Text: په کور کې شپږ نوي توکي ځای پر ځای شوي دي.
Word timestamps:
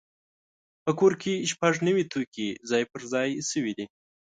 په 0.83 0.91
کور 0.99 1.13
کې 1.21 1.33
شپږ 1.51 1.73
نوي 1.87 2.03
توکي 2.11 2.49
ځای 2.69 2.83
پر 2.91 3.01
ځای 3.13 3.29
شوي 3.51 3.73
دي. 3.77 3.85